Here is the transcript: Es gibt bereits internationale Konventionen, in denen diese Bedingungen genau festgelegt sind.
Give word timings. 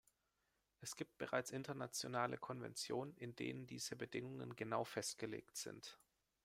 Es 0.79 0.95
gibt 0.95 1.19
bereits 1.19 1.51
internationale 1.51 2.35
Konventionen, 2.39 3.15
in 3.17 3.35
denen 3.35 3.67
diese 3.67 3.95
Bedingungen 3.95 4.55
genau 4.55 4.83
festgelegt 4.83 5.55
sind. 5.57 5.99